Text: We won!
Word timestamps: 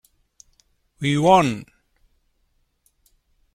We 0.99 1.15
won! 1.19 1.67